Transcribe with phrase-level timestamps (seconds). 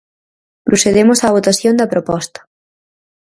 [0.67, 2.39] Procedemos á votación da proposta.